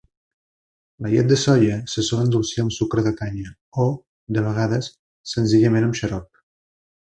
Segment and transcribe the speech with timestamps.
[1.05, 3.53] La llet de soia se sol endolcir amb sucre de canya
[3.85, 3.87] o,
[4.39, 4.91] de vegades,
[5.37, 6.45] senzillament amb xarop.